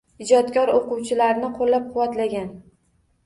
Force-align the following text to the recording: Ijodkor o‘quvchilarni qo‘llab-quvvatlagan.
Ijodkor 0.23 0.69
o‘quvchilarni 0.77 1.51
qo‘llab-quvvatlagan. 1.59 2.47